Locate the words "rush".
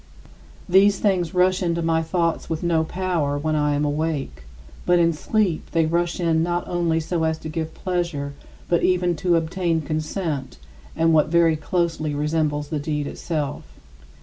1.35-1.61, 5.85-6.19